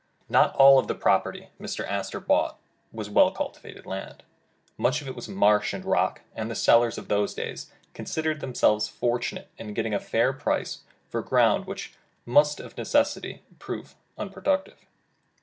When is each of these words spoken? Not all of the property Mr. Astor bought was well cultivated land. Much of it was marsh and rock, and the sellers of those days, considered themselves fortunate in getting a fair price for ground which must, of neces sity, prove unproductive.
Not 0.29 0.55
all 0.55 0.79
of 0.79 0.87
the 0.87 0.95
property 0.95 1.49
Mr. 1.59 1.87
Astor 1.87 2.19
bought 2.21 2.57
was 2.91 3.07
well 3.07 3.29
cultivated 3.29 3.85
land. 3.85 4.23
Much 4.75 4.99
of 4.99 5.07
it 5.07 5.15
was 5.15 5.29
marsh 5.29 5.75
and 5.75 5.85
rock, 5.85 6.21
and 6.35 6.49
the 6.49 6.55
sellers 6.55 6.97
of 6.97 7.07
those 7.07 7.35
days, 7.35 7.71
considered 7.93 8.39
themselves 8.39 8.87
fortunate 8.87 9.49
in 9.59 9.75
getting 9.75 9.93
a 9.93 9.99
fair 9.99 10.33
price 10.33 10.79
for 11.07 11.21
ground 11.21 11.67
which 11.67 11.93
must, 12.25 12.59
of 12.59 12.77
neces 12.77 13.15
sity, 13.21 13.41
prove 13.59 13.93
unproductive. 14.17 14.87